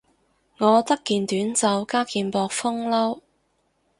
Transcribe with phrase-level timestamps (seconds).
[0.57, 3.21] 我得件短袖加件薄風褸